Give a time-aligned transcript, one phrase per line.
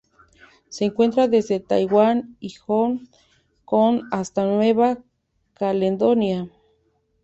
[0.69, 3.05] Se encuentra desde Taiwán y Hong
[3.65, 4.97] Kong hasta Nueva
[5.53, 6.49] Caledonia